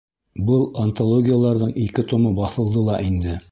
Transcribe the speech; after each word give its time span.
Был 0.45 0.63
антологияларҙың 0.83 1.75
ике 1.83 2.07
томы 2.15 2.35
баҫылды 2.43 2.89
ла 2.91 3.01
инде. 3.13 3.41